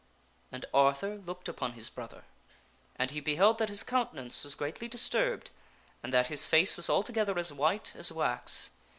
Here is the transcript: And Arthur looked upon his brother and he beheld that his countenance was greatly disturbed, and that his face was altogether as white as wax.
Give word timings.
And 0.51 0.65
Arthur 0.73 1.17
looked 1.19 1.47
upon 1.47 1.73
his 1.73 1.87
brother 1.87 2.23
and 2.95 3.11
he 3.11 3.19
beheld 3.19 3.59
that 3.59 3.69
his 3.69 3.83
countenance 3.83 4.43
was 4.43 4.55
greatly 4.55 4.87
disturbed, 4.87 5.51
and 6.01 6.11
that 6.11 6.25
his 6.25 6.47
face 6.47 6.75
was 6.75 6.89
altogether 6.89 7.37
as 7.37 7.53
white 7.53 7.95
as 7.95 8.11
wax. 8.11 8.71